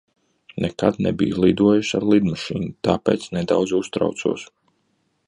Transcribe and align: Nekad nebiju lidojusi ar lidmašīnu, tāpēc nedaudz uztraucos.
Nekad 0.63 0.95
nebiju 1.07 1.43
lidojusi 1.43 1.93
ar 1.99 2.07
lidmašīnu, 2.13 2.71
tāpēc 2.89 3.29
nedaudz 3.39 3.77
uztraucos. 3.83 4.49